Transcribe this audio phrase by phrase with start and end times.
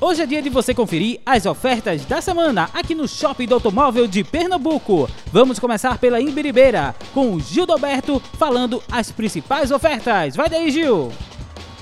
[0.00, 4.06] Hoje é dia de você conferir as ofertas da semana aqui no Shopping do Automóvel
[4.06, 5.10] de Pernambuco.
[5.32, 10.36] Vamos começar pela Imbiribeira, com o Gildoberto falando as principais ofertas.
[10.36, 11.10] Vai daí, Gil!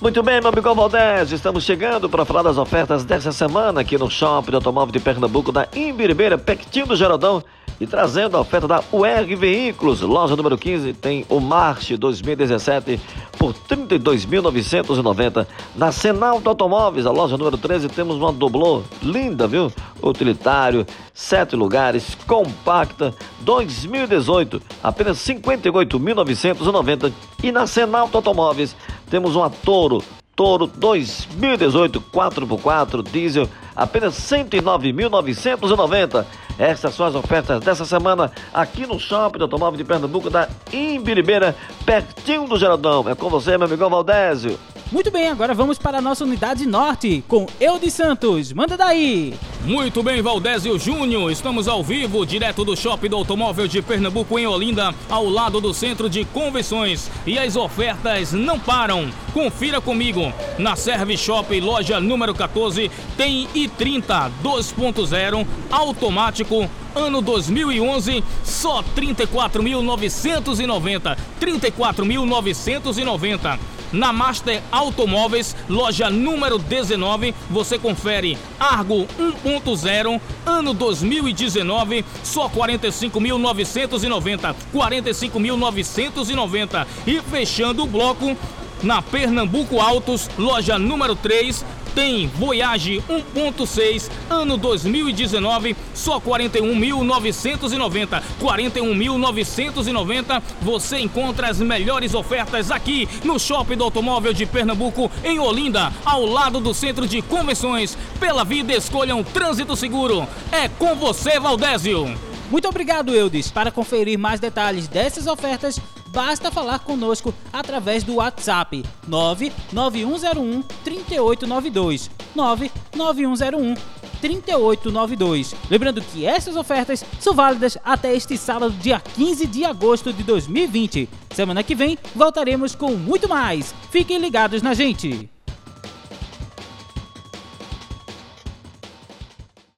[0.00, 4.10] Muito bem, meu amigo Valdez, estamos chegando para falar das ofertas dessa semana aqui no
[4.10, 7.44] Shopping do Automóvel de Pernambuco da Imbiribeira, pertinho do Geraldão.
[7.80, 13.00] E trazendo a oferta da UR Veículos, loja número 15, tem o March 2017
[13.38, 15.46] por R$ 32.990.
[15.76, 19.72] Na Senalto Automóveis, a loja número 13, temos uma doblô linda, viu?
[20.02, 27.12] Utilitário, sete lugares, compacta, 2018, apenas R$ 58.990.
[27.44, 28.74] E na Senalto Automóveis,
[29.08, 30.02] temos uma Toro
[30.38, 36.24] Toro 2018 4x4 diesel, apenas 109.990.
[36.56, 41.56] Essas são as ofertas dessa semana aqui no Shopping do Automóvel de Pernambuco da Imbiribeira,
[41.84, 43.08] pertinho do Geraldão.
[43.08, 44.56] É com você, meu amigo Valdésio.
[44.92, 48.52] Muito bem, agora vamos para a nossa unidade norte com Eudes Santos.
[48.52, 49.34] Manda daí!
[49.64, 51.32] Muito bem, Valdésio Júnior.
[51.32, 55.74] Estamos ao vivo, direto do Shopping do Automóvel de Pernambuco, em Olinda, ao lado do
[55.74, 57.10] Centro de Convenções.
[57.26, 59.10] E as ofertas não param.
[59.34, 60.32] Confira comigo.
[60.58, 71.18] Na Serve Shop, loja número 14, tem i30 2.0 automático ano 2011, só 34.990.
[71.40, 73.58] 34.990.
[73.92, 84.54] Na Master Automóveis, loja número 19, você confere Argo 1.0, ano 2019, só 45.990.
[84.74, 86.86] 45.990.
[87.06, 88.36] E fechando o bloco,
[88.82, 98.22] na Pernambuco Autos, loja número 3, tem Voyage 1.6, ano 2019, só 41.990.
[98.40, 100.42] 41.990.
[100.62, 106.24] Você encontra as melhores ofertas aqui no Shopping do Automóvel de Pernambuco, em Olinda, ao
[106.24, 107.96] lado do Centro de Convenções.
[108.20, 110.26] Pela vida, escolha um trânsito seguro.
[110.52, 112.16] É com você, Valdésio.
[112.50, 113.50] Muito obrigado, Eudes.
[113.50, 115.78] Para conferir mais detalhes dessas ofertas,
[116.12, 122.10] basta falar conosco através do WhatsApp 99101 3892.
[122.34, 123.74] 99101
[124.20, 125.54] 3892.
[125.70, 131.08] Lembrando que essas ofertas são válidas até este sábado, dia 15 de agosto de 2020.
[131.30, 133.74] Semana que vem voltaremos com muito mais.
[133.90, 135.30] Fiquem ligados na gente.